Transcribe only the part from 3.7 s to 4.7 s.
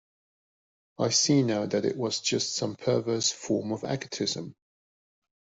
of egotism.